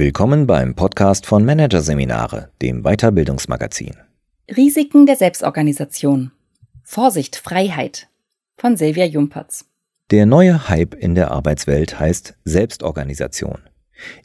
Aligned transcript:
Willkommen 0.00 0.46
beim 0.46 0.76
Podcast 0.76 1.26
von 1.26 1.44
Managerseminare, 1.44 2.50
dem 2.62 2.84
Weiterbildungsmagazin. 2.84 3.96
Risiken 4.48 5.06
der 5.06 5.16
Selbstorganisation. 5.16 6.30
Vorsicht, 6.84 7.34
Freiheit 7.34 8.06
von 8.56 8.76
Silvia 8.76 9.06
Jumpertz. 9.06 9.64
Der 10.12 10.24
neue 10.24 10.68
Hype 10.68 10.94
in 10.94 11.16
der 11.16 11.32
Arbeitswelt 11.32 11.98
heißt 11.98 12.36
Selbstorganisation. 12.44 13.58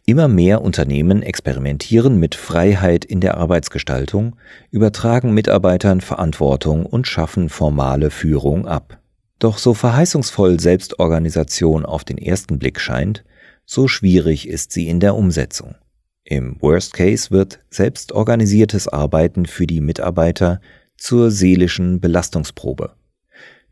Immer 0.06 0.28
mehr 0.28 0.62
Unternehmen 0.62 1.24
experimentieren 1.24 2.20
mit 2.20 2.36
Freiheit 2.36 3.04
in 3.04 3.20
der 3.20 3.38
Arbeitsgestaltung, 3.38 4.36
übertragen 4.70 5.34
Mitarbeitern 5.34 6.02
Verantwortung 6.02 6.86
und 6.86 7.08
schaffen 7.08 7.50
formale 7.50 8.12
Führung 8.12 8.68
ab. 8.68 9.00
Doch 9.40 9.58
so 9.58 9.74
verheißungsvoll 9.74 10.60
Selbstorganisation 10.60 11.84
auf 11.84 12.04
den 12.04 12.20
ersten 12.20 12.60
Blick 12.60 12.80
scheint, 12.80 13.24
so 13.66 13.88
schwierig 13.88 14.48
ist 14.48 14.72
sie 14.72 14.88
in 14.88 15.00
der 15.00 15.16
Umsetzung. 15.16 15.76
Im 16.24 16.62
Worst 16.62 16.94
Case 16.94 17.32
wird 17.32 17.60
selbstorganisiertes 17.70 18.88
Arbeiten 18.88 19.46
für 19.46 19.68
die 19.68 19.82
Mitarbeiter 19.82 20.62
zur 20.98 21.32
seelischen 21.32 22.00
Belastungsprobe. 22.00 22.96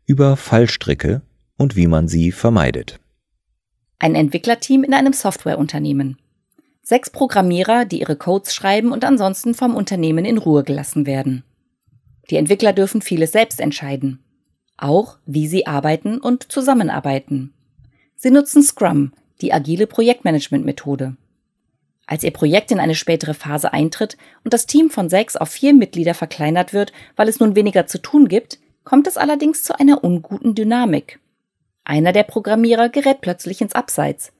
Über 0.04 0.36
Fallstricke 0.36 1.22
und 1.56 1.76
wie 1.76 1.86
man 1.86 2.08
sie 2.08 2.32
vermeidet. 2.32 3.00
Ein 3.98 4.14
Entwicklerteam 4.14 4.84
in 4.84 4.94
einem 4.94 5.12
Softwareunternehmen. 5.12 6.18
Sechs 6.82 7.08
Programmierer, 7.10 7.84
die 7.84 8.00
ihre 8.00 8.16
Codes 8.16 8.54
schreiben 8.54 8.90
und 8.92 9.04
ansonsten 9.04 9.54
vom 9.54 9.76
Unternehmen 9.76 10.24
in 10.24 10.38
Ruhe 10.38 10.64
gelassen 10.64 11.06
werden. 11.06 11.44
Die 12.28 12.36
Entwickler 12.36 12.72
dürfen 12.72 13.00
vieles 13.00 13.32
selbst 13.32 13.60
entscheiden. 13.60 14.18
Auch 14.76 15.18
wie 15.24 15.46
sie 15.46 15.66
arbeiten 15.66 16.18
und 16.18 16.50
zusammenarbeiten. 16.50 17.54
Sie 18.16 18.30
nutzen 18.30 18.62
Scrum, 18.62 19.12
die 19.42 19.52
agile 19.52 19.86
Projektmanagement-Methode. 19.86 21.16
Als 22.06 22.24
ihr 22.24 22.30
Projekt 22.30 22.70
in 22.70 22.80
eine 22.80 22.94
spätere 22.94 23.34
Phase 23.34 23.72
eintritt 23.72 24.16
und 24.44 24.52
das 24.54 24.66
Team 24.66 24.90
von 24.90 25.08
sechs 25.08 25.36
auf 25.36 25.50
vier 25.50 25.74
Mitglieder 25.74 26.14
verkleinert 26.14 26.72
wird, 26.72 26.92
weil 27.16 27.28
es 27.28 27.40
nun 27.40 27.54
weniger 27.54 27.86
zu 27.86 28.00
tun 28.00 28.28
gibt, 28.28 28.58
kommt 28.84 29.06
es 29.06 29.16
allerdings 29.16 29.62
zu 29.62 29.78
einer 29.78 30.02
unguten 30.02 30.54
Dynamik. 30.54 31.20
Einer 31.84 32.12
der 32.12 32.24
Programmierer 32.24 32.88
gerät 32.88 33.20
plötzlich 33.20 33.60
ins 33.60 33.74
Abseits. 33.74 34.32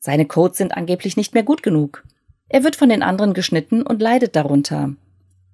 Seine 0.00 0.26
Codes 0.26 0.58
sind 0.58 0.76
angeblich 0.76 1.16
nicht 1.16 1.34
mehr 1.34 1.42
gut 1.42 1.62
genug. 1.62 2.04
Er 2.48 2.62
wird 2.62 2.76
von 2.76 2.88
den 2.88 3.02
anderen 3.02 3.34
geschnitten 3.34 3.82
und 3.82 4.02
leidet 4.02 4.36
darunter. 4.36 4.94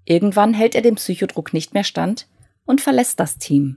Irgendwann 0.04 0.54
hält 0.54 0.74
er 0.74 0.82
dem 0.82 0.96
Psychodruck 0.96 1.52
nicht 1.52 1.72
mehr 1.72 1.84
stand 1.84 2.26
und 2.64 2.80
verlässt 2.80 3.20
das 3.20 3.38
Team. 3.38 3.76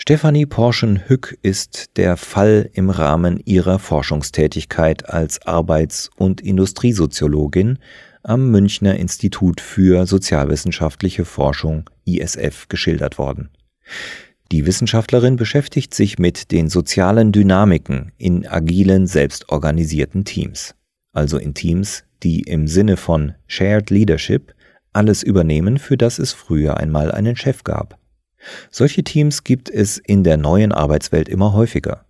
Stefanie 0.00 0.46
Porschen-Hück 0.46 1.36
ist 1.42 1.96
der 1.96 2.16
Fall 2.16 2.70
im 2.72 2.88
Rahmen 2.88 3.42
ihrer 3.44 3.80
Forschungstätigkeit 3.80 5.10
als 5.10 5.44
Arbeits- 5.44 6.08
und 6.16 6.40
Industriesoziologin 6.40 7.80
am 8.22 8.48
Münchner 8.52 8.94
Institut 8.94 9.60
für 9.60 10.06
sozialwissenschaftliche 10.06 11.24
Forschung 11.24 11.90
ISF 12.04 12.68
geschildert 12.68 13.18
worden. 13.18 13.50
Die 14.52 14.66
Wissenschaftlerin 14.66 15.34
beschäftigt 15.34 15.92
sich 15.92 16.16
mit 16.16 16.52
den 16.52 16.68
sozialen 16.68 17.32
Dynamiken 17.32 18.12
in 18.18 18.46
agilen, 18.46 19.08
selbstorganisierten 19.08 20.24
Teams, 20.24 20.76
also 21.12 21.38
in 21.38 21.54
Teams, 21.54 22.04
die 22.22 22.42
im 22.42 22.68
Sinne 22.68 22.96
von 22.96 23.34
Shared 23.48 23.90
Leadership 23.90 24.54
alles 24.92 25.24
übernehmen, 25.24 25.76
für 25.76 25.96
das 25.96 26.20
es 26.20 26.32
früher 26.32 26.76
einmal 26.76 27.10
einen 27.10 27.34
Chef 27.34 27.64
gab. 27.64 27.98
Solche 28.70 29.02
Teams 29.04 29.44
gibt 29.44 29.68
es 29.70 29.98
in 29.98 30.24
der 30.24 30.36
neuen 30.36 30.72
Arbeitswelt 30.72 31.28
immer 31.28 31.52
häufiger. 31.52 32.04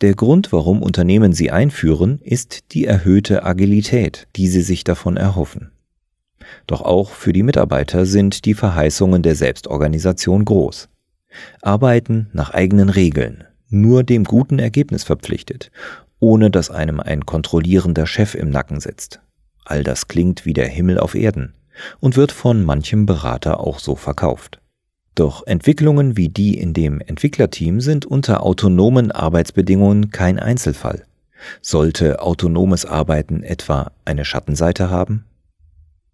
Der 0.00 0.14
Grund, 0.14 0.52
warum 0.52 0.82
Unternehmen 0.82 1.32
sie 1.32 1.50
einführen, 1.50 2.18
ist 2.22 2.72
die 2.72 2.84
erhöhte 2.84 3.44
Agilität, 3.44 4.26
die 4.36 4.48
sie 4.48 4.62
sich 4.62 4.84
davon 4.84 5.16
erhoffen. 5.16 5.70
Doch 6.66 6.82
auch 6.82 7.10
für 7.10 7.32
die 7.32 7.42
Mitarbeiter 7.42 8.06
sind 8.06 8.44
die 8.44 8.54
Verheißungen 8.54 9.22
der 9.22 9.34
Selbstorganisation 9.34 10.44
groß. 10.44 10.88
Arbeiten 11.62 12.28
nach 12.32 12.50
eigenen 12.50 12.90
Regeln, 12.90 13.44
nur 13.68 14.04
dem 14.04 14.24
guten 14.24 14.58
Ergebnis 14.58 15.04
verpflichtet, 15.04 15.70
ohne 16.20 16.50
dass 16.50 16.70
einem 16.70 17.00
ein 17.00 17.26
kontrollierender 17.26 18.06
Chef 18.06 18.34
im 18.34 18.50
Nacken 18.50 18.80
sitzt. 18.80 19.20
All 19.64 19.82
das 19.82 20.08
klingt 20.08 20.44
wie 20.44 20.52
der 20.52 20.68
Himmel 20.68 20.98
auf 20.98 21.14
Erden 21.14 21.54
und 22.00 22.16
wird 22.16 22.32
von 22.32 22.64
manchem 22.64 23.06
Berater 23.06 23.60
auch 23.60 23.78
so 23.78 23.96
verkauft. 23.96 24.60
Doch 25.14 25.46
Entwicklungen 25.46 26.16
wie 26.16 26.28
die 26.28 26.58
in 26.58 26.74
dem 26.74 27.00
Entwicklerteam 27.00 27.80
sind 27.80 28.04
unter 28.04 28.42
autonomen 28.42 29.12
Arbeitsbedingungen 29.12 30.10
kein 30.10 30.38
Einzelfall. 30.38 31.04
Sollte 31.60 32.20
autonomes 32.20 32.84
Arbeiten 32.84 33.42
etwa 33.42 33.92
eine 34.04 34.24
Schattenseite 34.24 34.90
haben? 34.90 35.24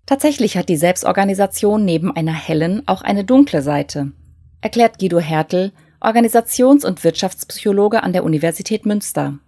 Tatsächlich 0.06 0.56
hat 0.56 0.68
die 0.68 0.76
Selbstorganisation 0.76 1.84
neben 1.84 2.14
einer 2.14 2.34
hellen 2.34 2.82
auch 2.86 3.02
eine 3.02 3.24
dunkle 3.24 3.62
Seite, 3.62 4.12
erklärt 4.60 4.98
Guido 4.98 5.20
Hertel, 5.20 5.72
Organisations- 6.00 6.84
und 6.84 7.04
Wirtschaftspsychologe 7.04 8.02
an 8.02 8.12
der 8.12 8.24
Universität 8.24 8.86
Münster. 8.86 9.38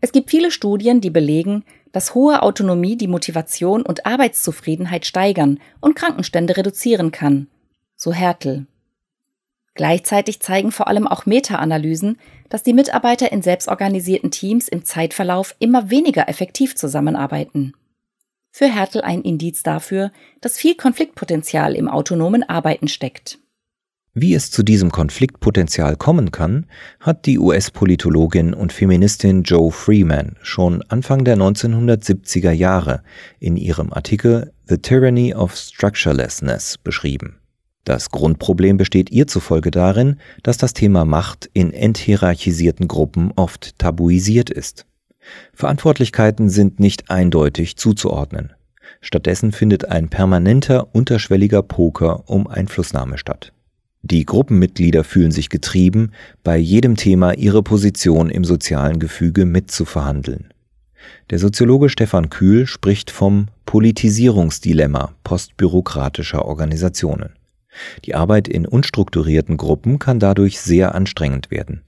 Es 0.00 0.12
gibt 0.12 0.30
viele 0.30 0.50
Studien, 0.50 1.00
die 1.00 1.10
belegen, 1.10 1.64
dass 1.92 2.14
hohe 2.14 2.42
Autonomie 2.42 2.96
die 2.96 3.08
Motivation 3.08 3.82
und 3.82 4.06
Arbeitszufriedenheit 4.06 5.06
steigern 5.06 5.58
und 5.80 5.96
Krankenstände 5.96 6.56
reduzieren 6.56 7.10
kann, 7.10 7.48
so 7.96 8.12
Hertel. 8.12 8.66
Gleichzeitig 9.74 10.40
zeigen 10.40 10.72
vor 10.72 10.88
allem 10.88 11.06
auch 11.06 11.26
Meta-Analysen, 11.26 12.18
dass 12.48 12.62
die 12.62 12.72
Mitarbeiter 12.72 13.30
in 13.30 13.42
selbstorganisierten 13.42 14.30
Teams 14.30 14.68
im 14.68 14.84
Zeitverlauf 14.84 15.54
immer 15.58 15.90
weniger 15.90 16.28
effektiv 16.28 16.76
zusammenarbeiten. 16.76 17.74
Für 18.50 18.72
Hertel 18.72 19.02
ein 19.02 19.20
Indiz 19.20 19.62
dafür, 19.62 20.12
dass 20.40 20.56
viel 20.56 20.76
Konfliktpotenzial 20.76 21.74
im 21.74 21.88
autonomen 21.88 22.42
Arbeiten 22.42 22.88
steckt. 22.88 23.38
Wie 24.14 24.32
es 24.32 24.50
zu 24.50 24.62
diesem 24.62 24.90
Konfliktpotenzial 24.90 25.96
kommen 25.96 26.30
kann, 26.30 26.64
hat 27.00 27.26
die 27.26 27.38
US-Politologin 27.38 28.54
und 28.54 28.72
Feministin 28.72 29.42
Joe 29.42 29.70
Freeman 29.70 30.36
schon 30.40 30.82
Anfang 30.88 31.26
der 31.26 31.36
1970er 31.36 32.50
Jahre 32.50 33.02
in 33.40 33.58
ihrem 33.58 33.92
Artikel 33.92 34.54
The 34.68 34.78
Tyranny 34.78 35.34
of 35.34 35.54
Structurelessness 35.54 36.78
beschrieben. 36.78 37.36
Das 37.86 38.10
Grundproblem 38.10 38.78
besteht 38.78 39.12
ihr 39.12 39.28
zufolge 39.28 39.70
darin, 39.70 40.16
dass 40.42 40.58
das 40.58 40.74
Thema 40.74 41.04
Macht 41.04 41.48
in 41.52 41.72
enthierarchisierten 41.72 42.88
Gruppen 42.88 43.30
oft 43.36 43.78
tabuisiert 43.78 44.50
ist. 44.50 44.86
Verantwortlichkeiten 45.54 46.50
sind 46.50 46.80
nicht 46.80 47.12
eindeutig 47.12 47.76
zuzuordnen. 47.76 48.52
Stattdessen 49.00 49.52
findet 49.52 49.84
ein 49.88 50.08
permanenter, 50.08 50.88
unterschwelliger 50.96 51.62
Poker 51.62 52.28
um 52.28 52.48
Einflussnahme 52.48 53.18
statt. 53.18 53.52
Die 54.02 54.26
Gruppenmitglieder 54.26 55.04
fühlen 55.04 55.30
sich 55.30 55.48
getrieben, 55.48 56.10
bei 56.42 56.56
jedem 56.58 56.96
Thema 56.96 57.34
ihre 57.34 57.62
Position 57.62 58.30
im 58.30 58.44
sozialen 58.44 58.98
Gefüge 58.98 59.46
mitzuverhandeln. 59.46 60.52
Der 61.30 61.38
Soziologe 61.38 61.88
Stefan 61.88 62.30
Kühl 62.30 62.66
spricht 62.66 63.12
vom 63.12 63.46
Politisierungsdilemma 63.64 65.14
postbürokratischer 65.22 66.44
Organisationen. 66.44 67.35
Die 68.04 68.14
Arbeit 68.14 68.48
in 68.48 68.66
unstrukturierten 68.66 69.56
Gruppen 69.56 69.98
kann 69.98 70.18
dadurch 70.18 70.60
sehr 70.60 70.94
anstrengend 70.94 71.50
werden. 71.50 71.82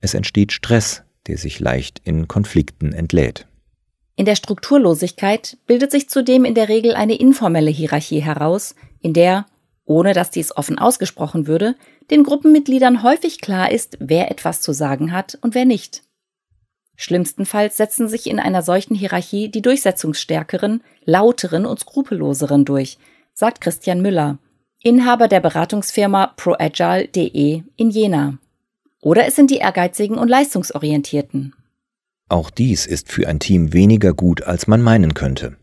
Es 0.00 0.14
entsteht 0.14 0.52
Stress, 0.52 1.02
der 1.26 1.38
sich 1.38 1.60
leicht 1.60 2.00
in 2.04 2.28
Konflikten 2.28 2.92
entlädt. 2.92 3.46
In 4.16 4.26
der 4.26 4.36
Strukturlosigkeit 4.36 5.56
bildet 5.66 5.90
sich 5.90 6.08
zudem 6.08 6.44
in 6.44 6.54
der 6.54 6.68
Regel 6.68 6.94
eine 6.94 7.14
informelle 7.14 7.70
Hierarchie 7.70 8.20
heraus, 8.20 8.74
in 9.00 9.14
der, 9.14 9.46
ohne 9.84 10.12
dass 10.12 10.30
dies 10.30 10.54
offen 10.54 10.78
ausgesprochen 10.78 11.46
würde, 11.46 11.74
den 12.10 12.22
Gruppenmitgliedern 12.22 13.02
häufig 13.02 13.40
klar 13.40 13.70
ist, 13.70 13.96
wer 14.00 14.30
etwas 14.30 14.60
zu 14.60 14.72
sagen 14.72 15.12
hat 15.12 15.38
und 15.40 15.54
wer 15.54 15.64
nicht. 15.64 16.02
Schlimmstenfalls 16.96 17.78
setzen 17.78 18.08
sich 18.08 18.28
in 18.28 18.38
einer 18.38 18.60
solchen 18.60 18.94
Hierarchie 18.94 19.50
die 19.50 19.62
durchsetzungsstärkeren, 19.62 20.82
lauteren 21.04 21.64
und 21.64 21.80
skrupelloseren 21.80 22.66
durch, 22.66 22.98
sagt 23.32 23.62
Christian 23.62 24.02
Müller, 24.02 24.38
Inhaber 24.82 25.28
der 25.28 25.40
Beratungsfirma 25.40 26.28
ProAgile.de 26.36 27.64
in 27.76 27.90
Jena. 27.90 28.38
Oder 29.02 29.26
es 29.26 29.36
sind 29.36 29.50
die 29.50 29.58
Ehrgeizigen 29.58 30.16
und 30.16 30.28
Leistungsorientierten. 30.28 31.54
Auch 32.30 32.48
dies 32.48 32.86
ist 32.86 33.12
für 33.12 33.28
ein 33.28 33.40
Team 33.40 33.74
weniger 33.74 34.14
gut, 34.14 34.42
als 34.42 34.66
man 34.68 34.80
meinen 34.80 35.12
könnte. 35.12 35.56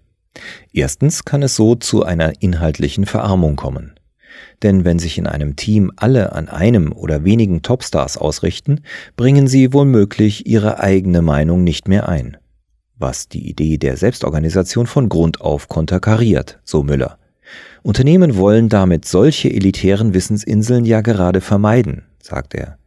Erstens 0.71 1.25
kann 1.25 1.41
es 1.41 1.55
so 1.55 1.73
zu 1.73 2.03
einer 2.03 2.43
inhaltlichen 2.43 3.07
Verarmung 3.07 3.55
kommen. 3.55 3.99
Denn 4.61 4.85
wenn 4.85 4.99
sich 4.99 5.17
in 5.17 5.25
einem 5.25 5.55
Team 5.55 5.91
alle 5.95 6.33
an 6.33 6.47
einem 6.47 6.91
oder 6.91 7.23
wenigen 7.23 7.63
Topstars 7.63 8.17
ausrichten, 8.17 8.81
bringen 9.15 9.47
sie 9.47 9.73
womöglich 9.73 10.45
ihre 10.45 10.79
eigene 10.79 11.23
Meinung 11.23 11.63
nicht 11.63 11.87
mehr 11.87 12.07
ein. 12.07 12.37
Was 12.99 13.27
die 13.27 13.49
Idee 13.49 13.79
der 13.79 13.97
Selbstorganisation 13.97 14.85
von 14.85 15.09
Grund 15.09 15.41
auf 15.41 15.69
konterkariert, 15.69 16.59
so 16.63 16.83
Müller. 16.83 17.17
Unternehmen 17.83 18.35
wollen 18.35 18.69
damit 18.69 19.05
solche 19.05 19.49
elitären 19.49 20.13
Wissensinseln 20.13 20.85
ja 20.85 21.01
gerade 21.01 21.41
vermeiden, 21.41 22.03
sagt 22.21 22.53
er. 22.53 22.77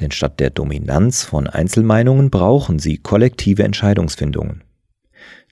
Denn 0.00 0.10
statt 0.10 0.40
der 0.40 0.50
Dominanz 0.50 1.24
von 1.24 1.46
Einzelmeinungen 1.46 2.30
brauchen 2.30 2.78
sie 2.78 2.98
kollektive 2.98 3.64
Entscheidungsfindungen. 3.64 4.62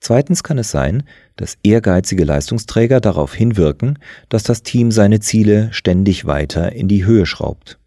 Zweitens 0.00 0.43
kann 0.43 0.59
es 0.59 0.70
sein, 0.70 1.05
dass 1.37 1.59
ehrgeizige 1.62 2.25
Leistungsträger 2.25 3.00
darauf 3.00 3.35
hinwirken, 3.35 3.99
dass 4.29 4.43
das 4.43 4.62
Team 4.62 4.91
seine 4.91 5.20
Ziele 5.20 5.69
ständig 5.73 6.26
weiter 6.26 6.73
in 6.73 6.88
die 6.88 7.05
Höhe 7.05 7.25
schraubt. 7.25 7.79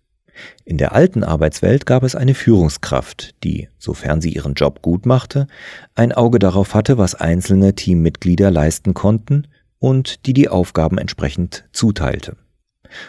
In 0.64 0.78
der 0.78 0.94
alten 0.94 1.24
Arbeitswelt 1.24 1.86
gab 1.86 2.04
es 2.04 2.16
eine 2.16 2.34
Führungskraft, 2.34 3.36
die, 3.44 3.70
sofern 3.78 4.22
sie 4.22 4.34
ihren 4.34 4.54
Job 4.54 4.82
gut 4.82 5.06
machte, 5.06 5.48
ein 5.94 6.12
Auge 6.12 6.40
darauf 6.40 6.74
hatte, 6.74 6.98
was 6.98 7.16
einzelne 7.16 7.76
Teammitglieder 7.76 8.52
leisten 8.52 8.94
konnten 8.94 9.48
und 9.80 10.26
die 10.26 10.34
die 10.34 10.50
Aufgaben 10.50 10.98
entsprechend 10.98 11.66
zuteilte. 11.72 12.38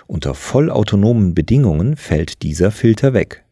Unter 0.07 0.35
vollautonomen 0.35 1.35
Bedingungen 1.35 1.97
fällt 1.97 2.43
dieser 2.43 2.71
Filter 2.71 3.13
weg. 3.13 3.45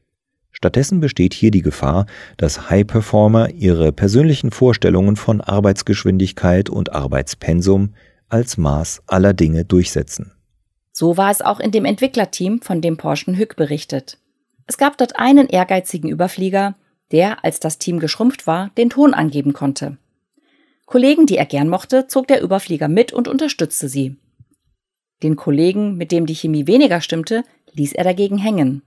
Stattdessen 0.51 1.01
besteht 1.01 1.35
hier 1.35 1.51
die 1.51 1.63
Gefahr, 1.63 2.07
dass 2.37 2.71
High-Performer 2.71 3.51
ihre 3.51 3.93
persönlichen 3.93 4.51
Vorstellungen 4.51 5.17
von 5.17 5.41
Arbeitsgeschwindigkeit 5.41 6.71
und 6.71 6.93
Arbeitspensum 6.93 7.95
als 8.29 8.57
Maß 8.57 9.03
aller 9.07 9.35
Dinge 9.35 9.65
durchsetzen. 9.65 10.33
So 10.93 11.17
war 11.17 11.31
es 11.31 11.43
auch 11.43 11.59
in 11.59 11.73
dem 11.73 11.85
Entwicklerteam, 11.85 12.63
von 12.63 12.81
dem 12.81 12.97
Porschen 12.97 13.37
Hück 13.37 13.57
berichtet. 13.57 14.19
Es 14.67 14.79
gab 14.79 14.97
dort 14.97 15.19
einen 15.19 15.49
ehrgeizigen 15.49 16.09
Überflieger, 16.09 16.77
der, 17.11 17.45
als 17.45 17.61
das 17.61 17.79
Team 17.79 17.99
geschrumpft 17.99 18.47
war, 18.47 18.71
den 18.79 18.91
Ton 18.91 19.13
angeben 19.13 19.53
konnte. 19.53 19.99
Kollegen, 20.87 21.27
die 21.27 21.37
er 21.37 21.47
gern 21.47 21.69
mochte, 21.69 22.07
zog 22.07 22.29
der 22.29 22.43
Überflieger 22.43 22.89
mit 22.89 23.13
und 23.13 23.29
unterstützte 23.29 23.89
sie. 23.89 24.17
Den 25.23 25.37
Kollegen, 25.37 25.97
mit 25.97 26.13
dem 26.13 26.27
die 26.27 26.35
Chemie 26.35 26.67
weniger 26.67 27.01
stimmte, 27.01 27.45
ließ 27.73 27.93
er 27.93 28.05
dagegen 28.05 28.39
hängen. 28.39 28.83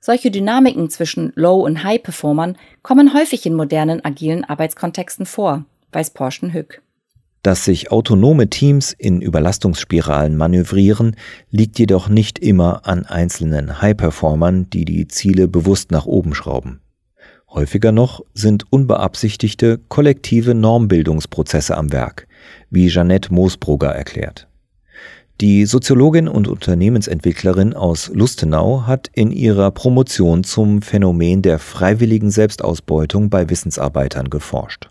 Solche 0.00 0.30
Dynamiken 0.30 0.90
zwischen 0.90 1.32
Low- 1.34 1.64
und 1.64 1.82
High-Performern 1.82 2.56
kommen 2.82 3.14
häufig 3.14 3.46
in 3.46 3.54
modernen 3.54 4.04
agilen 4.04 4.44
Arbeitskontexten 4.44 5.26
vor, 5.26 5.64
weiß 5.92 6.10
Porschen 6.10 6.52
Hück. 6.52 6.82
Dass 7.42 7.66
sich 7.66 7.92
autonome 7.92 8.48
Teams 8.48 8.92
in 8.92 9.20
Überlastungsspiralen 9.20 10.36
manövrieren, 10.36 11.16
liegt 11.50 11.78
jedoch 11.78 12.08
nicht 12.08 12.38
immer 12.38 12.86
an 12.86 13.04
einzelnen 13.04 13.82
High-Performern, 13.82 14.70
die 14.70 14.86
die 14.86 15.08
Ziele 15.08 15.46
bewusst 15.46 15.90
nach 15.90 16.06
oben 16.06 16.34
schrauben. 16.34 16.80
Häufiger 17.54 17.92
noch 17.92 18.20
sind 18.34 18.64
unbeabsichtigte 18.70 19.78
kollektive 19.88 20.54
Normbildungsprozesse 20.54 21.76
am 21.76 21.92
Werk, 21.92 22.26
wie 22.70 22.88
Jeanette 22.88 23.32
Moosbrugger 23.32 23.90
erklärt. 23.90 24.48
Die 25.40 25.66
Soziologin 25.66 26.28
und 26.28 26.46
Unternehmensentwicklerin 26.46 27.74
aus 27.74 28.10
Lustenau 28.12 28.86
hat 28.86 29.10
in 29.14 29.30
ihrer 29.30 29.70
Promotion 29.70 30.44
zum 30.44 30.80
Phänomen 30.82 31.42
der 31.42 31.58
freiwilligen 31.58 32.30
Selbstausbeutung 32.30 33.30
bei 33.30 33.50
Wissensarbeitern 33.50 34.30
geforscht. 34.30 34.90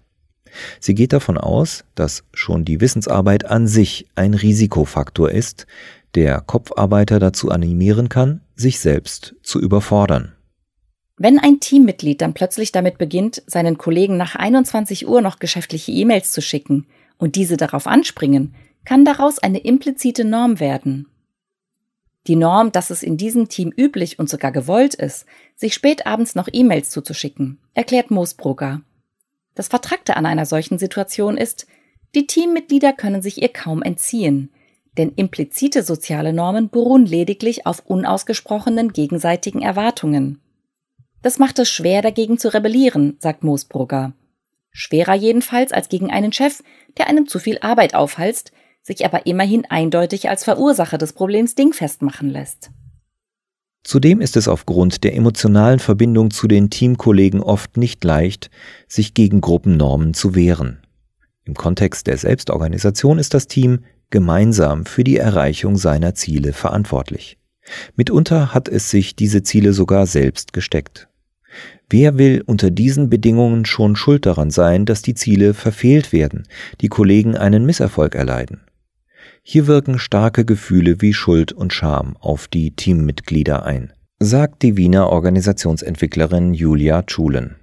Sie 0.79 0.95
geht 0.95 1.13
davon 1.13 1.37
aus, 1.37 1.83
dass 1.95 2.23
schon 2.33 2.65
die 2.65 2.81
Wissensarbeit 2.81 3.45
an 3.45 3.67
sich 3.67 4.07
ein 4.15 4.33
Risikofaktor 4.33 5.31
ist, 5.31 5.65
der 6.15 6.41
Kopfarbeiter 6.41 7.19
dazu 7.19 7.49
animieren 7.49 8.09
kann, 8.09 8.41
sich 8.55 8.79
selbst 8.79 9.35
zu 9.43 9.59
überfordern. 9.59 10.33
Wenn 11.17 11.37
ein 11.37 11.59
Teammitglied 11.59 12.21
dann 12.21 12.33
plötzlich 12.33 12.71
damit 12.71 12.97
beginnt, 12.97 13.43
seinen 13.45 13.77
Kollegen 13.77 14.17
nach 14.17 14.35
21 14.35 15.07
Uhr 15.07 15.21
noch 15.21 15.39
geschäftliche 15.39 15.91
E-Mails 15.91 16.31
zu 16.31 16.41
schicken 16.41 16.87
und 17.17 17.35
diese 17.35 17.55
darauf 17.55 17.85
anspringen, 17.85 18.55
kann 18.83 19.05
daraus 19.05 19.39
eine 19.39 19.59
implizite 19.59 20.25
Norm 20.25 20.59
werden. 20.59 21.07
Die 22.27 22.35
Norm, 22.35 22.71
dass 22.71 22.89
es 22.89 23.03
in 23.03 23.17
diesem 23.17 23.49
Team 23.49 23.71
üblich 23.75 24.17
und 24.17 24.29
sogar 24.29 24.51
gewollt 24.51 24.95
ist, 24.95 25.25
sich 25.55 25.73
spät 25.73 26.07
abends 26.07 26.35
noch 26.35 26.47
E-Mails 26.51 26.89
zuzuschicken, 26.89 27.59
erklärt 27.73 28.11
Moosbrugger. 28.11 28.81
Das 29.55 29.67
Vertrackte 29.67 30.15
an 30.15 30.25
einer 30.25 30.45
solchen 30.45 30.79
Situation 30.79 31.37
ist, 31.37 31.67
die 32.15 32.25
Teammitglieder 32.25 32.93
können 32.93 33.21
sich 33.21 33.41
ihr 33.41 33.49
kaum 33.49 33.81
entziehen, 33.81 34.51
denn 34.97 35.11
implizite 35.15 35.83
soziale 35.83 36.33
Normen 36.33 36.69
beruhen 36.69 37.05
lediglich 37.05 37.65
auf 37.65 37.85
unausgesprochenen 37.85 38.93
gegenseitigen 38.93 39.61
Erwartungen. 39.61 40.39
Das 41.23 41.39
macht 41.39 41.57
es 41.57 41.69
schwer, 41.69 42.01
dagegen 42.01 42.37
zu 42.37 42.53
rebellieren, 42.53 43.15
sagt 43.19 43.43
Moosbrugger. 43.43 44.13
Schwerer 44.71 45.15
jedenfalls 45.15 45.71
als 45.71 45.87
gegen 45.87 46.11
einen 46.11 46.33
Chef, 46.33 46.61
der 46.97 47.07
einem 47.07 47.27
zu 47.27 47.39
viel 47.39 47.57
Arbeit 47.61 47.95
aufhalst, 47.95 48.51
sich 48.81 49.05
aber 49.05 49.25
immerhin 49.25 49.65
eindeutig 49.65 50.29
als 50.29 50.43
Verursacher 50.43 50.97
des 50.97 51.13
Problems 51.13 51.55
dingfest 51.55 52.01
machen 52.01 52.29
lässt. 52.29 52.71
Zudem 53.83 54.19
ist 54.19 54.35
es 54.35 54.47
aufgrund 54.47 55.03
der 55.03 55.15
emotionalen 55.15 55.79
Verbindung 55.79 56.31
zu 56.31 56.47
den 56.47 56.69
Teamkollegen 56.69 57.41
oft 57.41 57.77
nicht 57.77 58.03
leicht, 58.03 58.49
sich 58.87 59.13
gegen 59.13 59.41
Gruppennormen 59.41 60.13
zu 60.13 60.35
wehren. 60.35 60.81
Im 61.45 61.53
Kontext 61.53 62.07
der 62.07 62.17
Selbstorganisation 62.17 63.17
ist 63.17 63.33
das 63.33 63.47
Team 63.47 63.83
gemeinsam 64.09 64.85
für 64.85 65.03
die 65.03 65.17
Erreichung 65.17 65.77
seiner 65.77 66.15
Ziele 66.15 66.51
verantwortlich. 66.53 67.37
Mitunter 67.95 68.53
hat 68.53 68.67
es 68.67 68.89
sich 68.89 69.15
diese 69.15 69.43
Ziele 69.43 69.73
sogar 69.73 70.05
selbst 70.05 70.53
gesteckt. 70.53 71.07
Wer 71.89 72.17
will 72.17 72.43
unter 72.45 72.71
diesen 72.71 73.09
Bedingungen 73.09 73.65
schon 73.65 73.95
schuld 73.95 74.25
daran 74.25 74.49
sein, 74.49 74.85
dass 74.85 75.01
die 75.01 75.13
Ziele 75.13 75.53
verfehlt 75.53 76.11
werden, 76.11 76.47
die 76.81 76.87
Kollegen 76.87 77.37
einen 77.37 77.65
Misserfolg 77.65 78.15
erleiden? 78.15 78.61
Hier 79.43 79.67
wirken 79.67 79.99
starke 79.99 80.45
Gefühle 80.45 81.01
wie 81.01 81.13
Schuld 81.13 81.51
und 81.51 81.73
Scham 81.73 82.15
auf 82.19 82.47
die 82.47 82.71
Teammitglieder 82.71 83.65
ein, 83.65 83.91
sagt 84.19 84.63
die 84.63 84.77
Wiener 84.77 85.09
Organisationsentwicklerin 85.09 86.53
Julia 86.53 87.03
Schulen. 87.07 87.57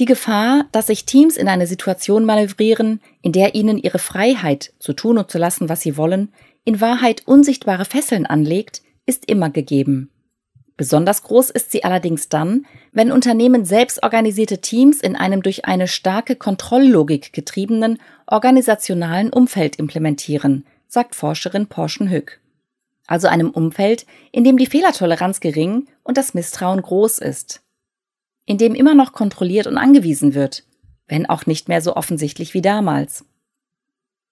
Die 0.00 0.06
Gefahr, 0.06 0.66
dass 0.72 0.86
sich 0.86 1.04
Teams 1.04 1.36
in 1.36 1.48
eine 1.48 1.66
Situation 1.66 2.24
manövrieren, 2.24 3.00
in 3.20 3.32
der 3.32 3.54
ihnen 3.54 3.76
ihre 3.76 3.98
Freiheit, 3.98 4.72
zu 4.78 4.94
tun 4.94 5.18
und 5.18 5.30
zu 5.30 5.38
lassen, 5.38 5.68
was 5.68 5.82
sie 5.82 5.96
wollen, 5.96 6.32
in 6.64 6.80
Wahrheit 6.80 7.22
unsichtbare 7.26 7.84
Fesseln 7.84 8.24
anlegt, 8.24 8.82
ist 9.04 9.28
immer 9.28 9.50
gegeben. 9.50 10.11
Besonders 10.82 11.22
groß 11.22 11.50
ist 11.50 11.70
sie 11.70 11.84
allerdings 11.84 12.28
dann, 12.28 12.66
wenn 12.90 13.12
Unternehmen 13.12 13.64
selbstorganisierte 13.64 14.58
Teams 14.58 15.00
in 15.00 15.14
einem 15.14 15.40
durch 15.40 15.64
eine 15.64 15.86
starke 15.86 16.34
Kontrolllogik 16.34 17.32
getriebenen 17.32 18.00
organisationalen 18.26 19.32
Umfeld 19.32 19.76
implementieren, 19.76 20.66
sagt 20.88 21.14
Forscherin 21.14 21.68
Porschen 21.68 22.10
Hück. 22.10 22.40
Also 23.06 23.28
einem 23.28 23.50
Umfeld, 23.50 24.06
in 24.32 24.42
dem 24.42 24.56
die 24.56 24.66
Fehlertoleranz 24.66 25.38
gering 25.38 25.86
und 26.02 26.16
das 26.16 26.34
Misstrauen 26.34 26.82
groß 26.82 27.18
ist. 27.18 27.60
In 28.44 28.58
dem 28.58 28.74
immer 28.74 28.96
noch 28.96 29.12
kontrolliert 29.12 29.68
und 29.68 29.78
angewiesen 29.78 30.34
wird, 30.34 30.64
wenn 31.06 31.26
auch 31.26 31.46
nicht 31.46 31.68
mehr 31.68 31.80
so 31.80 31.94
offensichtlich 31.94 32.54
wie 32.54 32.62
damals. 32.62 33.24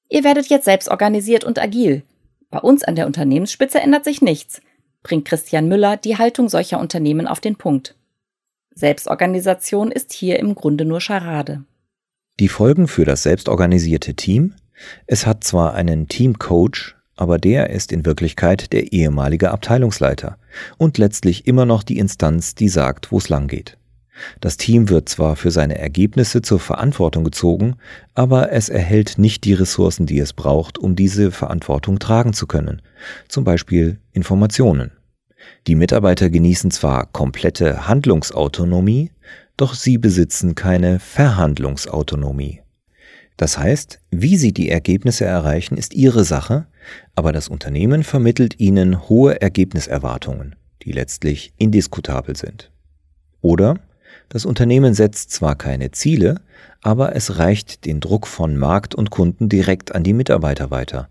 Ihr 0.09 0.25
werdet 0.25 0.47
jetzt 0.47 0.65
selbst 0.65 0.89
organisiert 0.89 1.45
und 1.45 1.61
agil. 1.61 2.03
Bei 2.51 2.59
uns 2.59 2.83
an 2.83 2.97
der 2.97 3.07
Unternehmensspitze 3.07 3.79
ändert 3.79 4.03
sich 4.03 4.21
nichts, 4.21 4.61
bringt 5.02 5.25
Christian 5.26 5.69
Müller 5.69 5.97
die 5.97 6.19
Haltung 6.19 6.49
solcher 6.49 6.80
Unternehmen 6.80 7.26
auf 7.26 7.40
den 7.40 7.57
Punkt. 7.57 7.97
Selbstorganisation 8.75 9.90
ist 9.90 10.12
hier 10.12 10.38
im 10.38 10.54
Grunde 10.54 10.85
nur 10.85 11.00
Scharade. 11.00 11.64
Die 12.38 12.49
Folgen 12.49 12.88
für 12.88 13.04
das 13.04 13.23
selbstorganisierte 13.25 14.14
Team? 14.14 14.54
Es 15.07 15.26
hat 15.26 15.45
zwar 15.45 15.75
einen 15.75 16.09
Teamcoach, 16.09 16.95
aber 17.16 17.38
der 17.38 17.69
ist 17.71 17.92
in 17.92 18.07
Wirklichkeit 18.07 18.73
der 18.73 18.92
ehemalige 18.92 19.50
Abteilungsleiter 19.50 20.38
und 20.78 20.97
letztlich 20.97 21.47
immer 21.47 21.66
noch 21.66 21.83
die 21.83 21.99
Instanz, 21.99 22.54
die 22.54 22.69
sagt, 22.69 23.12
wo 23.12 23.19
es 23.19 23.28
lang 23.28 23.47
geht. 23.47 23.76
Das 24.41 24.57
Team 24.57 24.89
wird 24.89 25.09
zwar 25.09 25.37
für 25.37 25.50
seine 25.50 25.79
Ergebnisse 25.79 26.43
zur 26.43 26.61
Verantwortung 26.61 27.25
gezogen, 27.25 27.77
aber 28.15 28.53
es 28.53 28.69
erhält 28.69 29.19
nicht 29.19 29.45
die 29.45 29.55
Ressourcen, 29.55 30.07
die 30.07 30.19
es 30.19 30.33
braucht, 30.33 30.79
um 30.79 30.97
diese 30.97 31.31
Verantwortung 31.31 31.99
tragen 31.99 32.33
zu 32.33 32.47
können, 32.47 32.83
zum 33.29 33.45
Beispiel 33.45 33.99
Informationen. 34.12 34.93
Die 35.67 35.75
Mitarbeiter 35.75 36.31
genießen 36.31 36.71
zwar 36.71 37.07
komplette 37.07 37.89
Handlungsautonomie, 37.89 39.11
doch 39.57 39.75
sie 39.75 39.99
besitzen 39.99 40.55
keine 40.55 40.99
Verhandlungsautonomie. 40.99 42.61
Das 43.37 43.57
heißt, 43.57 44.00
wie 44.11 44.37
sie 44.37 44.53
die 44.53 44.69
Ergebnisse 44.69 45.25
erreichen, 45.25 45.79
ist 45.79 45.95
ihre 45.95 46.25
Sache, 46.25 46.67
aber 47.15 47.33
das 47.33 47.49
Unternehmen 47.49 48.03
vermittelt 48.03 48.61
ihnen 48.61 49.09
hohe 49.09 49.41
Ergebniserwartungen, 49.41 50.57
die 50.83 50.93
letztlich 50.93 51.53
indiskutabel 51.57 52.37
sind. 52.37 52.71
Oder 53.41 53.77
das 54.31 54.47
Unternehmen 54.47 54.95
setzt 54.95 55.33
zwar 55.33 55.57
keine 55.57 55.91
Ziele, 55.91 56.41
aber 56.83 57.15
es 57.15 57.39
reicht 57.39 57.85
den 57.85 58.01
Druck 58.01 58.27
von 58.27 58.57
Markt 58.57 58.95
und 58.95 59.11
Kunden 59.11 59.49
direkt 59.49 59.95
an 59.95 60.05
die 60.05 60.13
Mitarbeiter 60.13 60.71
weiter, 60.71 61.09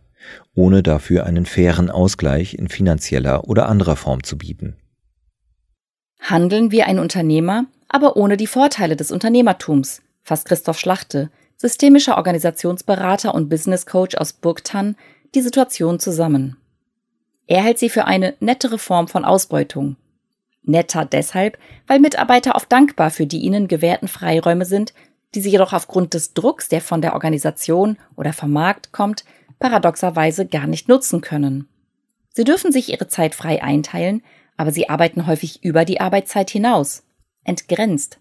ohne 0.56 0.82
dafür 0.82 1.26
einen 1.26 1.46
fairen 1.46 1.92
Ausgleich 1.92 2.54
in 2.54 2.70
finanzieller 2.70 3.48
oder 3.48 3.68
anderer 3.68 3.98
Form 3.98 4.24
zu 4.24 4.38
bieten. 4.38 4.78
Handeln 6.22 6.72
wir 6.72 6.88
ein 6.88 6.98
Unternehmer, 6.98 7.66
aber 7.90 8.16
ohne 8.16 8.38
die 8.38 8.48
Vorteile 8.48 8.96
des 8.96 9.12
Unternehmertums, 9.12 10.02
fasst 10.24 10.46
Christoph 10.46 10.80
Schlachte, 10.80 11.30
systemischer 11.58 12.18
Organisationsberater 12.18 13.36
und 13.36 13.50
Business 13.50 13.86
Coach 13.86 14.16
aus 14.16 14.32
Burgtann, 14.32 14.96
die 15.36 15.42
Situation 15.42 16.00
zusammen. 16.00 16.56
Er 17.48 17.64
hält 17.64 17.80
sie 17.80 17.90
für 17.90 18.06
eine 18.06 18.36
nettere 18.40 18.78
Form 18.78 19.10
von 19.10 19.26
Ausbeutung. 19.26 19.98
Netter 20.70 21.06
deshalb, 21.06 21.58
weil 21.88 22.00
Mitarbeiter 22.00 22.56
oft 22.56 22.72
dankbar 22.72 23.12
für 23.12 23.26
die 23.26 23.40
ihnen 23.40 23.68
gewährten 23.68 24.08
Freiräume 24.08 24.66
sind, 24.66 24.94
die 25.36 25.42
sie 25.42 25.50
jedoch 25.50 25.74
aufgrund 25.74 26.14
des 26.14 26.34
Drucks, 26.34 26.70
der 26.70 26.82
von 26.82 27.02
der 27.02 27.14
Organisation 27.14 27.98
oder 28.16 28.34
vom 28.34 28.52
Markt 28.52 28.92
kommt, 28.92 29.24
paradoxerweise 29.60 30.46
gar 30.46 30.68
nicht 30.68 30.88
nutzen 30.88 31.22
können. 31.22 31.68
Sie 32.34 32.44
dürfen 32.44 32.72
sich 32.72 32.92
ihre 32.92 33.08
Zeit 33.08 33.36
frei 33.36 33.62
einteilen, 33.62 34.24
aber 34.58 34.72
sie 34.72 34.90
arbeiten 34.90 35.28
häufig 35.28 35.64
über 35.64 35.86
die 35.86 36.02
Arbeitszeit 36.02 36.50
hinaus, 36.50 37.04
entgrenzt. 37.44 38.20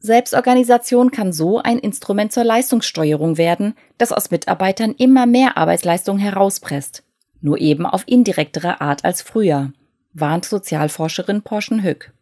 Selbstorganisation 0.00 1.10
kann 1.10 1.32
so 1.32 1.58
ein 1.58 1.78
Instrument 1.78 2.32
zur 2.32 2.44
Leistungssteuerung 2.44 3.36
werden, 3.36 3.74
das 3.96 4.12
aus 4.12 4.30
Mitarbeitern 4.30 4.94
immer 4.96 5.26
mehr 5.26 5.56
Arbeitsleistung 5.56 6.18
herauspresst, 6.18 7.02
nur 7.40 7.60
eben 7.60 7.84
auf 7.84 8.04
indirektere 8.06 8.80
Art 8.80 9.04
als 9.04 9.22
früher, 9.22 9.72
warnt 10.20 10.44
Sozialforscherin 10.44 11.42
Porschen 11.42 11.82
Hück. 11.82 12.12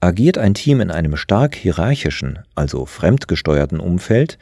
Agiert 0.00 0.38
ein 0.38 0.54
Team 0.54 0.80
in 0.80 0.90
einem 0.90 1.16
stark 1.16 1.54
hierarchischen, 1.54 2.40
also 2.54 2.86
fremdgesteuerten 2.86 3.80
Umfeld, 3.80 4.38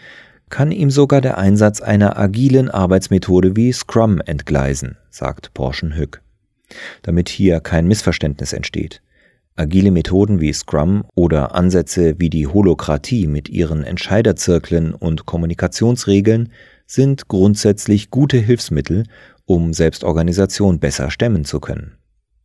kann 0.50 0.70
ihm 0.70 0.90
sogar 0.90 1.20
der 1.20 1.38
Einsatz 1.38 1.80
einer 1.80 2.18
agilen 2.18 2.70
Arbeitsmethode 2.70 3.56
wie 3.56 3.72
Scrum 3.72 4.20
entgleisen, 4.20 4.98
sagt 5.10 5.54
Porschen 5.54 5.96
Hück. 5.96 6.22
Damit 7.02 7.28
hier 7.28 7.60
kein 7.60 7.86
Missverständnis 7.86 8.52
entsteht. 8.52 9.00
Agile 9.56 9.92
Methoden 9.92 10.40
wie 10.40 10.52
Scrum 10.52 11.04
oder 11.14 11.54
Ansätze 11.54 12.16
wie 12.18 12.30
die 12.30 12.46
Holokratie 12.46 13.28
mit 13.28 13.48
ihren 13.48 13.84
Entscheiderzirkeln 13.84 14.94
und 14.94 15.26
Kommunikationsregeln 15.26 16.50
sind 16.86 17.28
grundsätzlich 17.28 18.10
gute 18.10 18.36
Hilfsmittel, 18.36 19.04
um 19.46 19.72
Selbstorganisation 19.72 20.80
besser 20.80 21.10
stemmen 21.10 21.44
zu 21.44 21.60
können. 21.60 21.96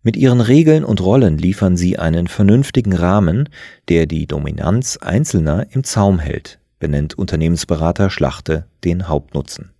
Mit 0.01 0.15
ihren 0.15 0.39
Regeln 0.39 0.85
und 0.85 1.01
Rollen 1.01 1.37
liefern 1.37 1.75
sie 1.75 1.99
einen 1.99 2.27
vernünftigen 2.27 2.93
Rahmen, 2.93 3.49
der 3.89 4.05
die 4.05 4.27
Dominanz 4.27 4.97
Einzelner 4.97 5.67
im 5.71 5.83
Zaum 5.83 6.19
hält, 6.19 6.59
benennt 6.79 7.17
Unternehmensberater 7.17 8.09
Schlachte 8.09 8.65
den 8.85 9.09
Hauptnutzen. 9.09 9.71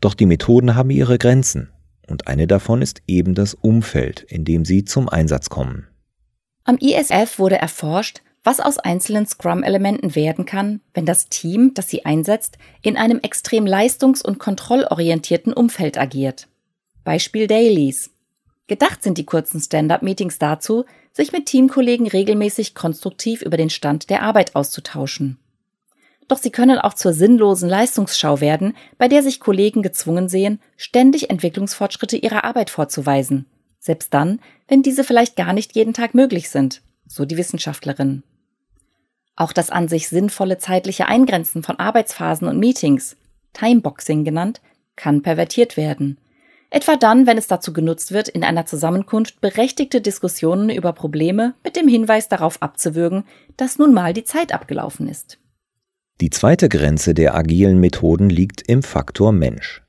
Doch 0.00 0.14
die 0.14 0.26
Methoden 0.26 0.74
haben 0.74 0.90
ihre 0.90 1.18
Grenzen, 1.18 1.68
und 2.08 2.28
eine 2.28 2.46
davon 2.46 2.80
ist 2.80 3.02
eben 3.06 3.34
das 3.34 3.54
Umfeld, 3.54 4.22
in 4.22 4.44
dem 4.44 4.64
sie 4.64 4.84
zum 4.84 5.08
Einsatz 5.08 5.50
kommen. 5.50 5.86
Am 6.64 6.78
ISF 6.78 7.38
wurde 7.38 7.56
erforscht, 7.56 8.22
was 8.44 8.58
aus 8.58 8.78
einzelnen 8.78 9.26
Scrum-Elementen 9.26 10.14
werden 10.14 10.46
kann, 10.46 10.80
wenn 10.94 11.06
das 11.06 11.28
Team, 11.28 11.74
das 11.74 11.88
sie 11.88 12.04
einsetzt, 12.04 12.58
in 12.82 12.96
einem 12.96 13.20
extrem 13.20 13.66
leistungs- 13.66 14.22
und 14.22 14.38
kontrollorientierten 14.38 15.52
Umfeld 15.52 15.98
agiert. 15.98 16.48
Beispiel 17.04 17.46
Dailies. 17.46 18.10
Gedacht 18.66 19.02
sind 19.02 19.18
die 19.18 19.26
kurzen 19.26 19.60
Stand-up-Meetings 19.60 20.38
dazu, 20.38 20.84
sich 21.12 21.32
mit 21.32 21.46
Teamkollegen 21.46 22.06
regelmäßig 22.06 22.74
konstruktiv 22.74 23.42
über 23.42 23.56
den 23.56 23.70
Stand 23.70 24.08
der 24.08 24.22
Arbeit 24.22 24.54
auszutauschen. 24.54 25.38
Doch 26.28 26.38
sie 26.38 26.50
können 26.50 26.78
auch 26.78 26.94
zur 26.94 27.12
sinnlosen 27.12 27.68
Leistungsschau 27.68 28.40
werden, 28.40 28.74
bei 28.96 29.08
der 29.08 29.22
sich 29.22 29.40
Kollegen 29.40 29.82
gezwungen 29.82 30.28
sehen, 30.28 30.60
ständig 30.76 31.28
Entwicklungsfortschritte 31.28 32.16
ihrer 32.16 32.44
Arbeit 32.44 32.70
vorzuweisen, 32.70 33.46
selbst 33.78 34.14
dann, 34.14 34.40
wenn 34.68 34.82
diese 34.82 35.04
vielleicht 35.04 35.36
gar 35.36 35.52
nicht 35.52 35.74
jeden 35.74 35.92
Tag 35.92 36.14
möglich 36.14 36.48
sind, 36.48 36.80
so 37.06 37.24
die 37.24 37.36
Wissenschaftlerin. 37.36 38.22
Auch 39.36 39.52
das 39.52 39.70
an 39.70 39.88
sich 39.88 40.08
sinnvolle 40.08 40.58
zeitliche 40.58 41.06
Eingrenzen 41.06 41.62
von 41.62 41.78
Arbeitsphasen 41.78 42.46
und 42.46 42.58
Meetings, 42.58 43.16
Timeboxing 43.54 44.24
genannt, 44.24 44.60
kann 44.96 45.22
pervertiert 45.22 45.76
werden. 45.76 46.18
Etwa 46.74 46.96
dann, 46.96 47.26
wenn 47.26 47.36
es 47.36 47.48
dazu 47.48 47.74
genutzt 47.74 48.12
wird, 48.12 48.28
in 48.28 48.42
einer 48.42 48.64
Zusammenkunft 48.64 49.42
berechtigte 49.42 50.00
Diskussionen 50.00 50.70
über 50.70 50.94
Probleme 50.94 51.54
mit 51.62 51.76
dem 51.76 51.86
Hinweis 51.86 52.30
darauf 52.30 52.62
abzuwürgen, 52.62 53.24
dass 53.58 53.78
nun 53.78 53.92
mal 53.92 54.14
die 54.14 54.24
Zeit 54.24 54.54
abgelaufen 54.54 55.06
ist. 55.06 55.38
Die 56.22 56.30
zweite 56.30 56.70
Grenze 56.70 57.12
der 57.12 57.34
agilen 57.34 57.78
Methoden 57.78 58.30
liegt 58.30 58.62
im 58.66 58.82
Faktor 58.82 59.32
Mensch. 59.32 59.82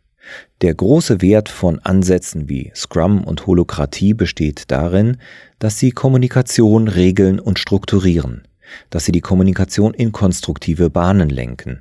Der 0.60 0.76
große 0.76 1.22
Wert 1.22 1.48
von 1.48 1.80
Ansätzen 1.80 2.50
wie 2.50 2.70
Scrum 2.76 3.24
und 3.24 3.48
Holokratie 3.48 4.14
besteht 4.14 4.70
darin, 4.70 5.16
dass 5.60 5.80
sie 5.80 5.92
Kommunikation 5.92 6.90
regeln 6.90 7.40
und 7.40 7.60
strukturieren, 7.60 8.46
dass 8.90 9.06
sie 9.06 9.14
die 9.14 9.22
Kommunikation 9.22 9.94
in 9.94 10.12
konstruktive 10.12 10.90
Bahnen 10.90 11.30
lenken. 11.30 11.80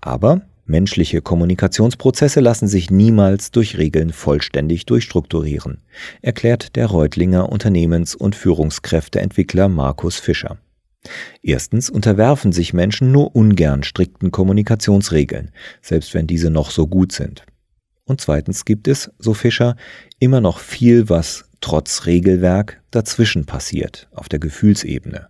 Aber 0.00 0.40
menschliche 0.70 1.20
Kommunikationsprozesse 1.20 2.40
lassen 2.40 2.68
sich 2.68 2.90
niemals 2.90 3.50
durch 3.50 3.76
Regeln 3.76 4.12
vollständig 4.12 4.86
durchstrukturieren, 4.86 5.82
erklärt 6.22 6.76
der 6.76 6.86
Reutlinger 6.86 7.50
Unternehmens- 7.50 8.14
und 8.14 8.34
Führungskräfteentwickler 8.34 9.68
Markus 9.68 10.18
Fischer. 10.18 10.58
Erstens 11.42 11.90
unterwerfen 11.90 12.52
sich 12.52 12.72
Menschen 12.72 13.10
nur 13.10 13.34
ungern 13.34 13.82
strikten 13.82 14.30
Kommunikationsregeln, 14.30 15.50
selbst 15.82 16.14
wenn 16.14 16.26
diese 16.26 16.50
noch 16.50 16.70
so 16.70 16.86
gut 16.86 17.12
sind. 17.12 17.44
Und 18.04 18.20
zweitens 18.20 18.64
gibt 18.64 18.86
es, 18.88 19.10
so 19.18 19.34
Fischer, 19.34 19.76
immer 20.18 20.40
noch 20.40 20.58
viel, 20.58 21.08
was 21.08 21.46
trotz 21.60 22.06
Regelwerk 22.06 22.82
dazwischen 22.90 23.46
passiert, 23.46 24.08
auf 24.12 24.28
der 24.28 24.38
Gefühlsebene. 24.38 25.29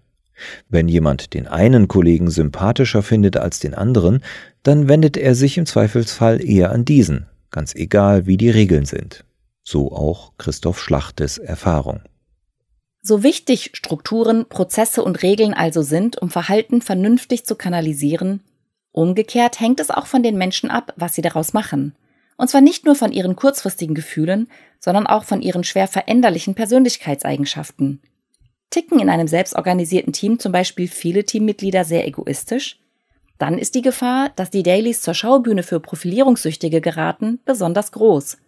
Wenn 0.69 0.89
jemand 0.89 1.35
den 1.35 1.47
einen 1.47 1.89
Kollegen 1.89 2.31
sympathischer 2.31 3.03
findet 3.03 3.37
als 3.37 3.59
den 3.59 3.75
anderen, 3.75 4.23
dann 4.63 4.89
wendet 4.89 5.17
er 5.17 5.35
sich 5.35 5.59
im 5.59 5.67
Zweifelsfall 5.67 6.45
eher 6.45 6.73
an 6.73 6.85
diesen, 6.85 7.27
ganz 7.51 7.75
egal 7.75 8.27
wie 8.27 8.37
die 8.37 8.51
Regeln 8.51 8.85
sind. 8.85 9.25
So 9.63 9.93
auch 9.93 10.33
Christoph 10.39 10.81
Schlachtes 10.81 11.39
Erfahrung. 11.39 12.01
So 13.03 13.23
wichtig 13.23 13.71
Strukturen, 13.75 14.47
Prozesse 14.49 15.03
und 15.03 15.23
Regeln 15.23 15.55
also 15.55 15.81
sind, 15.83 16.21
um 16.21 16.29
Verhalten 16.29 16.83
vernünftig 16.83 17.47
zu 17.47 17.55
kanalisieren, 17.55 18.43
umgekehrt 18.93 19.61
hängt 19.61 19.81
es 19.81 19.91
auch 19.91 20.07
von 20.07 20.23
den 20.23 20.37
Menschen 20.37 20.71
ab, 20.71 20.93
was 20.97 21.15
sie 21.15 21.23
daraus 21.23 21.53
machen. 21.53 21.95
Und 22.37 22.49
zwar 22.49 22.61
nicht 22.61 22.85
nur 22.85 22.95
von 22.95 23.13
ihren 23.13 23.37
kurzfristigen 23.37 23.95
Gefühlen, 23.95 24.49
sondern 24.79 25.07
auch 25.07 25.25
von 25.25 25.43
ihren 25.43 25.65
schwer 25.65 25.89
veränderlichen 25.89 26.55
Persönlichkeitseigenschaften. 26.55 28.01
Ticken 28.71 29.01
in 29.01 29.11
einem 29.11 29.27
selbstorganisierten 29.27 30.13
Team 30.13 30.39
zum 30.39 30.53
Beispiel 30.53 30.87
viele 30.89 31.25
Teammitglieder 31.25 31.85
sehr 31.85 32.07
egoistisch? 32.07 32.79
Dann 33.39 33.59
ist 33.59 33.75
die 33.75 33.83
Gefahr, 33.83 34.31
dass 34.37 34.51
die 34.51 34.63
Dailies 34.63 35.03
zur 35.03 35.15
Schaubühne 35.15 35.63
für 35.63 35.81
Profilierungssüchtige 35.81 36.81
geraten, 36.81 37.41
besonders 37.45 37.91
groß. 37.91 38.39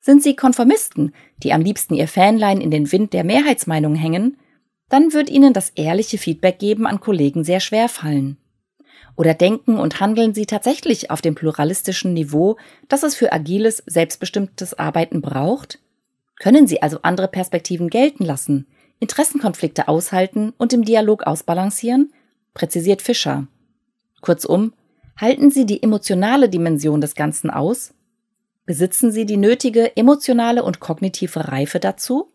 Sind 0.00 0.22
sie 0.22 0.36
Konformisten, 0.36 1.12
die 1.42 1.52
am 1.52 1.60
liebsten 1.60 1.94
ihr 1.94 2.08
Fanlein 2.08 2.60
in 2.60 2.70
den 2.70 2.92
Wind 2.92 3.12
der 3.12 3.24
Mehrheitsmeinung 3.24 3.94
hängen, 3.94 4.36
dann 4.88 5.12
wird 5.12 5.30
ihnen 5.30 5.54
das 5.54 5.70
ehrliche 5.70 6.18
Feedback 6.18 6.58
geben 6.58 6.86
an 6.86 7.00
Kollegen 7.00 7.44
sehr 7.44 7.60
schwer 7.60 7.88
fallen. 7.88 8.36
Oder 9.16 9.34
denken 9.34 9.78
und 9.78 10.00
handeln 10.00 10.34
sie 10.34 10.46
tatsächlich 10.46 11.10
auf 11.10 11.22
dem 11.22 11.34
pluralistischen 11.34 12.12
Niveau, 12.12 12.56
das 12.88 13.02
es 13.02 13.14
für 13.14 13.32
agiles, 13.32 13.82
selbstbestimmtes 13.86 14.74
Arbeiten 14.74 15.20
braucht? 15.20 15.78
Können 16.38 16.66
sie 16.66 16.82
also 16.82 16.98
andere 17.02 17.28
Perspektiven 17.28 17.88
gelten 17.88 18.24
lassen, 18.24 18.66
Interessenkonflikte 19.02 19.88
aushalten 19.88 20.52
und 20.58 20.72
im 20.72 20.84
Dialog 20.84 21.24
ausbalancieren? 21.24 22.12
Präzisiert 22.54 23.02
Fischer. 23.02 23.48
Kurzum, 24.20 24.72
halten 25.16 25.50
sie 25.50 25.66
die 25.66 25.82
emotionale 25.82 26.48
Dimension 26.48 27.00
des 27.00 27.16
Ganzen 27.16 27.50
aus? 27.50 27.94
Besitzen 28.64 29.10
sie 29.10 29.26
die 29.26 29.36
nötige 29.36 29.96
emotionale 29.96 30.62
und 30.62 30.78
kognitive 30.78 31.48
Reife 31.48 31.80
dazu? 31.80 32.28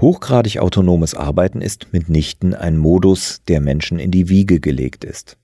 Hochgradig 0.00 0.58
autonomes 0.58 1.14
Arbeiten 1.14 1.60
ist 1.60 1.92
mitnichten 1.92 2.54
ein 2.54 2.76
Modus, 2.76 3.42
der 3.46 3.60
Menschen 3.60 4.00
in 4.00 4.10
die 4.10 4.28
Wiege 4.28 4.58
gelegt 4.58 5.04
ist. 5.04 5.36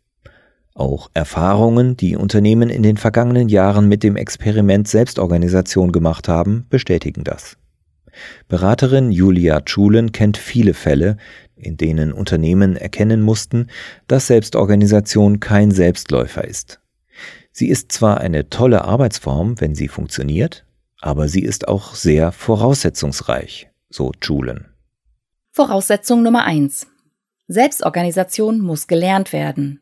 Auch 0.75 1.10
Erfahrungen, 1.14 1.96
die 1.96 2.16
Unternehmen 2.16 2.70
in 2.70 2.82
den 2.82 2.96
vergangenen 2.96 3.48
Jahren 3.48 3.87
mit 3.87 4.02
dem 4.02 4.16
Experiment 4.16 4.88
Selbstorganisation 4.88 5.92
gemacht 5.92 6.26
haben, 6.26 6.66
bestätigen 6.70 7.22
das. 7.22 7.56
Beraterin 8.48 9.10
Julia 9.10 9.62
Schulen 9.64 10.12
kennt 10.12 10.37
viele 10.37 10.75
Fälle, 10.75 11.16
in 11.56 11.76
denen 11.76 12.12
Unternehmen 12.12 12.76
erkennen 12.76 13.20
mussten, 13.20 13.68
dass 14.06 14.26
Selbstorganisation 14.28 15.40
kein 15.40 15.70
Selbstläufer 15.70 16.44
ist. 16.44 16.80
Sie 17.52 17.68
ist 17.68 17.90
zwar 17.92 18.18
eine 18.18 18.50
tolle 18.50 18.84
Arbeitsform, 18.84 19.60
wenn 19.60 19.75
sie 19.75 19.88
funktioniert, 19.88 20.64
aber 21.00 21.28
sie 21.28 21.42
ist 21.42 21.68
auch 21.68 21.94
sehr 21.94 22.32
voraussetzungsreich, 22.32 23.68
so 23.90 24.12
Schulen. 24.20 24.68
Voraussetzung 25.50 26.22
Nummer 26.22 26.44
eins: 26.44 26.87
Selbstorganisation 27.48 28.60
muss 28.60 28.87
gelernt 28.87 29.32
werden. 29.32 29.80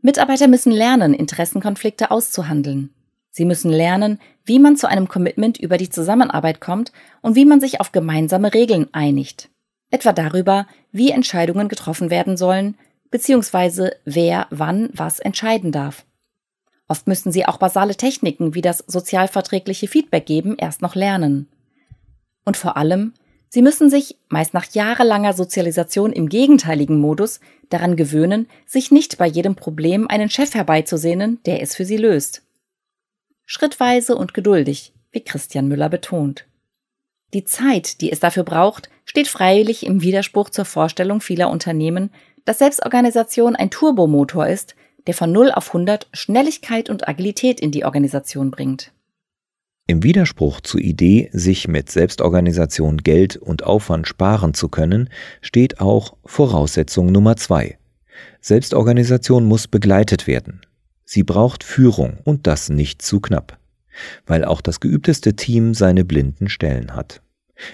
Mitarbeiter 0.00 0.48
müssen 0.48 0.72
lernen, 0.72 1.14
Interessenkonflikte 1.14 2.10
auszuhandeln. 2.10 2.90
Sie 3.32 3.46
müssen 3.46 3.70
lernen, 3.70 4.20
wie 4.44 4.58
man 4.58 4.76
zu 4.76 4.88
einem 4.88 5.08
Commitment 5.08 5.58
über 5.58 5.78
die 5.78 5.88
Zusammenarbeit 5.88 6.60
kommt 6.60 6.92
und 7.22 7.34
wie 7.34 7.46
man 7.46 7.60
sich 7.60 7.80
auf 7.80 7.90
gemeinsame 7.90 8.52
Regeln 8.52 8.88
einigt. 8.92 9.48
Etwa 9.90 10.12
darüber, 10.12 10.66
wie 10.92 11.10
Entscheidungen 11.10 11.68
getroffen 11.68 12.10
werden 12.10 12.36
sollen, 12.36 12.76
beziehungsweise 13.10 13.96
wer 14.04 14.46
wann 14.50 14.90
was 14.92 15.18
entscheiden 15.18 15.72
darf. 15.72 16.04
Oft 16.88 17.06
müssen 17.06 17.32
sie 17.32 17.46
auch 17.46 17.56
basale 17.56 17.96
Techniken 17.96 18.54
wie 18.54 18.60
das 18.60 18.84
sozialverträgliche 18.86 19.88
Feedback 19.88 20.26
geben 20.26 20.56
erst 20.58 20.82
noch 20.82 20.94
lernen. 20.94 21.48
Und 22.44 22.58
vor 22.58 22.76
allem, 22.76 23.14
Sie 23.54 23.60
müssen 23.60 23.90
sich, 23.90 24.16
meist 24.30 24.54
nach 24.54 24.64
jahrelanger 24.72 25.34
Sozialisation 25.34 26.10
im 26.10 26.30
gegenteiligen 26.30 26.98
Modus, 26.98 27.38
daran 27.68 27.96
gewöhnen, 27.96 28.48
sich 28.64 28.90
nicht 28.90 29.18
bei 29.18 29.26
jedem 29.26 29.56
Problem 29.56 30.08
einen 30.08 30.30
Chef 30.30 30.54
herbeizusehnen, 30.54 31.38
der 31.44 31.60
es 31.60 31.76
für 31.76 31.84
sie 31.84 31.98
löst. 31.98 32.42
Schrittweise 33.44 34.16
und 34.16 34.34
geduldig, 34.34 34.92
wie 35.10 35.22
Christian 35.22 35.68
Müller 35.68 35.88
betont. 35.88 36.46
Die 37.34 37.44
Zeit, 37.44 38.00
die 38.00 38.12
es 38.12 38.20
dafür 38.20 38.44
braucht, 38.44 38.90
steht 39.04 39.28
freilich 39.28 39.86
im 39.86 40.02
Widerspruch 40.02 40.50
zur 40.50 40.64
Vorstellung 40.64 41.20
vieler 41.20 41.50
Unternehmen, 41.50 42.10
dass 42.44 42.58
Selbstorganisation 42.58 43.56
ein 43.56 43.70
Turbomotor 43.70 44.46
ist, 44.46 44.74
der 45.06 45.14
von 45.14 45.32
0 45.32 45.50
auf 45.52 45.68
100 45.68 46.08
Schnelligkeit 46.12 46.90
und 46.90 47.08
Agilität 47.08 47.60
in 47.60 47.70
die 47.70 47.84
Organisation 47.84 48.50
bringt. 48.50 48.92
Im 49.88 50.04
Widerspruch 50.04 50.60
zur 50.60 50.80
Idee, 50.80 51.28
sich 51.32 51.66
mit 51.66 51.90
Selbstorganisation 51.90 52.98
Geld 52.98 53.36
und 53.36 53.64
Aufwand 53.64 54.06
sparen 54.06 54.54
zu 54.54 54.68
können, 54.68 55.10
steht 55.40 55.80
auch 55.80 56.16
Voraussetzung 56.24 57.10
Nummer 57.10 57.36
zwei. 57.36 57.78
Selbstorganisation 58.40 59.44
muss 59.44 59.66
begleitet 59.66 60.26
werden. 60.26 60.60
Sie 61.04 61.22
braucht 61.22 61.64
Führung 61.64 62.18
und 62.24 62.46
das 62.46 62.68
nicht 62.68 63.02
zu 63.02 63.20
knapp, 63.20 63.58
weil 64.26 64.44
auch 64.44 64.60
das 64.60 64.80
geübteste 64.80 65.34
Team 65.34 65.74
seine 65.74 66.04
blinden 66.04 66.48
Stellen 66.48 66.94
hat. 66.94 67.22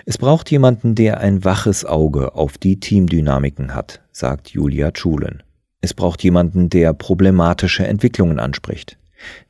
Es 0.05 0.19
braucht 0.19 0.51
jemanden, 0.51 0.95
der 0.95 1.21
ein 1.21 1.45
waches 1.45 1.85
Auge 1.85 2.35
auf 2.35 2.59
die 2.59 2.81
Teamdynamiken 2.81 3.75
hat, 3.75 4.03
sagt 4.13 4.51
Julia 4.51 4.91
Schulen. 4.95 5.43
Es 5.81 5.95
braucht 5.95 6.23
jemanden, 6.25 6.69
der 6.69 6.93
problematische 6.93 7.87
Entwicklungen 7.87 8.39
anspricht 8.41 8.99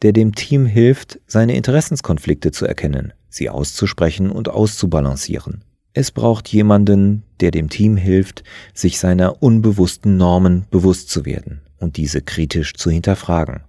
der 0.03 0.13
dem 0.13 0.35
Team 0.35 0.67
hilft, 0.67 1.21
seine 1.27 1.57
Interessenskonflikte 1.57 2.51
zu 2.51 2.67
erkennen, 2.67 3.13
sie 3.29 3.51
auszusprechen 3.51 4.31
und 4.31 4.49
auszubalancieren. 4.49 5.65
Es 5.93 6.11
braucht 6.11 6.49
jemanden, 6.49 7.25
der 7.41 7.51
dem 7.51 7.69
Team 7.69 7.97
hilft, 7.97 8.45
sich 8.75 8.99
seiner 8.99 9.43
unbewussten 9.43 10.17
Normen 10.17 10.67
bewusst 10.71 11.11
zu 11.11 11.25
werden 11.25 11.61
und 11.79 11.97
diese 11.97 12.23
kritisch 12.23 12.75
zu 12.75 12.91
hinterfragen. 12.91 13.63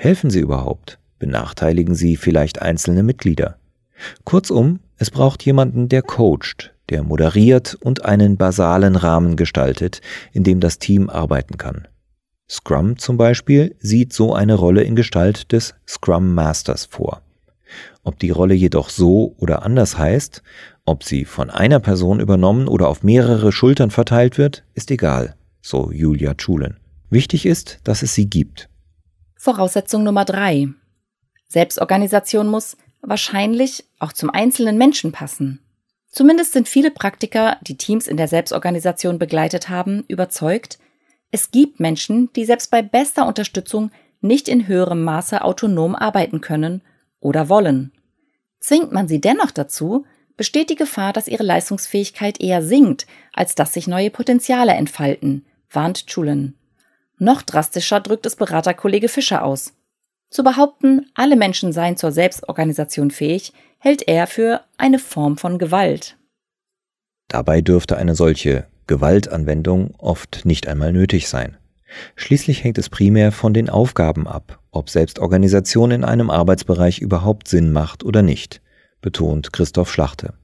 Helfen 0.00 0.30
sie 0.30 0.38
überhaupt? 0.38 1.00
Benachteiligen 1.18 1.96
sie 1.96 2.16
vielleicht 2.16 2.62
einzelne 2.62 3.02
Mitglieder? 3.02 3.56
Kurzum, 4.22 4.78
es 4.96 5.10
braucht 5.10 5.44
jemanden, 5.44 5.88
der 5.88 6.02
coacht, 6.02 6.72
der 6.88 7.02
moderiert 7.02 7.76
und 7.80 8.04
einen 8.04 8.36
basalen 8.36 8.94
Rahmen 8.94 9.34
gestaltet, 9.34 10.00
in 10.32 10.44
dem 10.44 10.60
das 10.60 10.78
Team 10.78 11.10
arbeiten 11.10 11.58
kann. 11.58 11.88
Scrum 12.48 12.96
zum 12.96 13.16
Beispiel 13.16 13.74
sieht 13.80 14.12
so 14.12 14.34
eine 14.34 14.54
Rolle 14.54 14.84
in 14.84 14.94
Gestalt 14.94 15.50
des 15.50 15.74
Scrum 15.84 16.32
Masters 16.32 16.84
vor. 16.84 17.22
Ob 18.04 18.20
die 18.20 18.30
Rolle 18.30 18.54
jedoch 18.54 18.90
so 18.90 19.34
oder 19.38 19.64
anders 19.64 19.98
heißt, 19.98 20.44
ob 20.84 21.02
sie 21.02 21.24
von 21.24 21.50
einer 21.50 21.80
Person 21.80 22.20
übernommen 22.20 22.68
oder 22.68 22.86
auf 22.86 23.02
mehrere 23.02 23.50
Schultern 23.50 23.90
verteilt 23.90 24.38
wird, 24.38 24.62
ist 24.74 24.92
egal, 24.92 25.34
so 25.60 25.90
Julia 25.90 26.34
Schulen. 26.38 26.76
Wichtig 27.10 27.46
ist, 27.46 27.80
dass 27.82 28.02
es 28.02 28.14
sie 28.14 28.30
gibt. 28.30 28.68
Voraussetzung 29.40 30.02
Nummer 30.02 30.24
drei. 30.24 30.66
Selbstorganisation 31.46 32.48
muss 32.48 32.76
wahrscheinlich 33.02 33.84
auch 34.00 34.12
zum 34.12 34.30
einzelnen 34.30 34.76
Menschen 34.76 35.12
passen. 35.12 35.60
Zumindest 36.10 36.52
sind 36.54 36.66
viele 36.66 36.90
Praktiker, 36.90 37.56
die 37.62 37.76
Teams 37.76 38.08
in 38.08 38.16
der 38.16 38.26
Selbstorganisation 38.26 39.20
begleitet 39.20 39.68
haben, 39.68 40.04
überzeugt, 40.08 40.80
es 41.30 41.52
gibt 41.52 41.78
Menschen, 41.78 42.32
die 42.32 42.46
selbst 42.46 42.72
bei 42.72 42.82
bester 42.82 43.28
Unterstützung 43.28 43.92
nicht 44.20 44.48
in 44.48 44.66
höherem 44.66 45.04
Maße 45.04 45.40
autonom 45.42 45.94
arbeiten 45.94 46.40
können 46.40 46.82
oder 47.20 47.48
wollen. 47.48 47.92
Zwingt 48.58 48.90
man 48.90 49.06
sie 49.06 49.20
dennoch 49.20 49.52
dazu, 49.52 50.04
besteht 50.36 50.68
die 50.68 50.74
Gefahr, 50.74 51.12
dass 51.12 51.28
ihre 51.28 51.44
Leistungsfähigkeit 51.44 52.40
eher 52.40 52.62
sinkt, 52.64 53.06
als 53.32 53.54
dass 53.54 53.72
sich 53.72 53.86
neue 53.86 54.10
Potenziale 54.10 54.72
entfalten, 54.72 55.46
warnt 55.70 56.06
Schulen. 56.08 56.58
Noch 57.18 57.42
drastischer 57.42 58.00
drückt 58.00 58.26
es 58.26 58.36
Beraterkollege 58.36 59.08
Fischer 59.08 59.44
aus. 59.44 59.74
Zu 60.30 60.44
behaupten, 60.44 61.10
alle 61.14 61.36
Menschen 61.36 61.72
seien 61.72 61.96
zur 61.96 62.12
Selbstorganisation 62.12 63.10
fähig, 63.10 63.52
hält 63.78 64.06
er 64.06 64.26
für 64.26 64.60
eine 64.76 64.98
Form 64.98 65.36
von 65.36 65.58
Gewalt. 65.58 66.16
Dabei 67.28 67.60
dürfte 67.60 67.96
eine 67.96 68.14
solche 68.14 68.66
Gewaltanwendung 68.86 69.94
oft 69.98 70.44
nicht 70.44 70.66
einmal 70.66 70.92
nötig 70.92 71.28
sein. 71.28 71.56
Schließlich 72.16 72.64
hängt 72.64 72.78
es 72.78 72.88
primär 72.88 73.32
von 73.32 73.54
den 73.54 73.70
Aufgaben 73.70 74.28
ab, 74.28 74.60
ob 74.70 74.90
Selbstorganisation 74.90 75.90
in 75.90 76.04
einem 76.04 76.30
Arbeitsbereich 76.30 76.98
überhaupt 76.98 77.48
Sinn 77.48 77.72
macht 77.72 78.04
oder 78.04 78.22
nicht, 78.22 78.60
betont 79.00 79.52
Christoph 79.52 79.90
Schlachte. 79.90 80.34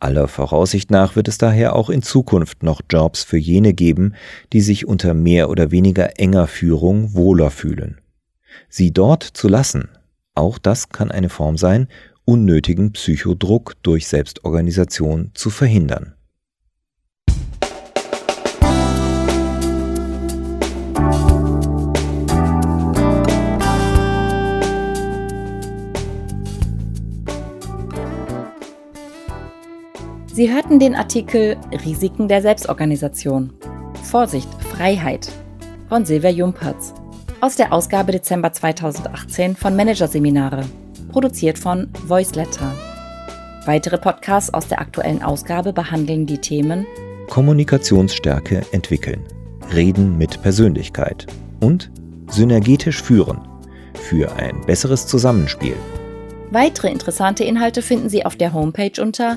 Aller 0.00 0.28
Voraussicht 0.28 0.92
nach 0.92 1.16
wird 1.16 1.26
es 1.26 1.38
daher 1.38 1.74
auch 1.74 1.90
in 1.90 2.02
Zukunft 2.02 2.62
noch 2.62 2.82
Jobs 2.88 3.24
für 3.24 3.36
jene 3.36 3.74
geben, 3.74 4.14
die 4.52 4.60
sich 4.60 4.86
unter 4.86 5.12
mehr 5.12 5.50
oder 5.50 5.72
weniger 5.72 6.20
enger 6.20 6.46
Führung 6.46 7.14
wohler 7.14 7.50
fühlen. 7.50 8.00
Sie 8.68 8.92
dort 8.92 9.24
zu 9.24 9.48
lassen, 9.48 9.88
auch 10.34 10.58
das 10.58 10.90
kann 10.90 11.10
eine 11.10 11.28
Form 11.28 11.56
sein, 11.56 11.88
unnötigen 12.24 12.92
Psychodruck 12.92 13.74
durch 13.82 14.06
Selbstorganisation 14.06 15.32
zu 15.34 15.50
verhindern. 15.50 16.14
Sie 30.38 30.54
hörten 30.54 30.78
den 30.78 30.94
Artikel 30.94 31.56
Risiken 31.84 32.28
der 32.28 32.42
Selbstorganisation. 32.42 33.52
Vorsicht, 34.04 34.48
Freiheit 34.72 35.28
von 35.88 36.04
Silvia 36.04 36.30
Jumpertz 36.30 36.94
aus 37.40 37.56
der 37.56 37.72
Ausgabe 37.72 38.12
Dezember 38.12 38.52
2018 38.52 39.56
von 39.56 39.74
Managerseminare, 39.74 40.64
produziert 41.10 41.58
von 41.58 41.88
Voiceletter. 42.06 42.72
Weitere 43.66 43.98
Podcasts 43.98 44.54
aus 44.54 44.68
der 44.68 44.80
aktuellen 44.80 45.24
Ausgabe 45.24 45.72
behandeln 45.72 46.24
die 46.24 46.38
Themen 46.38 46.86
Kommunikationsstärke 47.28 48.62
entwickeln, 48.70 49.24
Reden 49.74 50.18
mit 50.18 50.40
Persönlichkeit 50.40 51.26
und 51.58 51.90
synergetisch 52.28 53.02
führen 53.02 53.40
für 53.94 54.30
ein 54.36 54.60
besseres 54.66 55.04
Zusammenspiel. 55.08 55.74
Weitere 56.52 56.92
interessante 56.92 57.42
Inhalte 57.42 57.82
finden 57.82 58.08
Sie 58.08 58.24
auf 58.24 58.36
der 58.36 58.52
Homepage 58.52 59.02
unter 59.02 59.36